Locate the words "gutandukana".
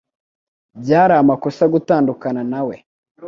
1.73-2.41